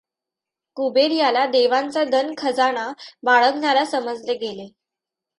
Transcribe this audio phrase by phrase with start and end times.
[0.77, 2.87] कुबेर याला देवांचा धन खजाना
[3.23, 4.67] बाळगणारा समजले गेले.